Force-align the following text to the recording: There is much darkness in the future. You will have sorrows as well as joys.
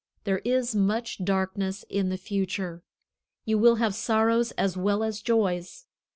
There 0.23 0.39
is 0.43 0.73
much 0.73 1.23
darkness 1.23 1.85
in 1.87 2.09
the 2.09 2.17
future. 2.17 2.81
You 3.45 3.59
will 3.59 3.75
have 3.75 3.93
sorrows 3.93 4.49
as 4.53 4.75
well 4.75 5.03
as 5.03 5.21
joys. 5.21 5.85